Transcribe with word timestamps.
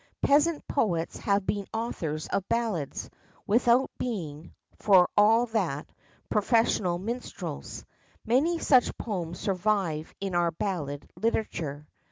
Peasant 0.23 0.67
poets 0.67 1.17
have 1.19 1.45
been 1.45 1.67
authors 1.71 2.25
of 2.29 2.49
ballads, 2.49 3.07
without 3.45 3.91
being, 3.99 4.51
for 4.79 5.07
all 5.15 5.45
that, 5.45 5.91
professional 6.27 6.97
minstrels. 6.97 7.85
Many 8.25 8.57
such 8.57 8.97
poems 8.97 9.39
survive 9.39 10.11
in 10.19 10.33
our 10.33 10.49
ballad 10.49 11.07
literature. 11.15 11.87